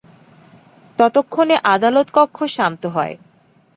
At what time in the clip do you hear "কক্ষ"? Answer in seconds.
2.13-2.37